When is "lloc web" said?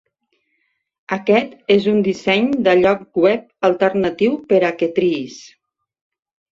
2.81-3.69